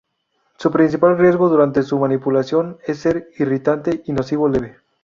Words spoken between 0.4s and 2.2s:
Su principal riesgo durante su